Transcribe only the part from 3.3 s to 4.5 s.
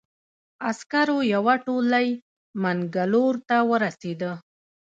ته ورسېده.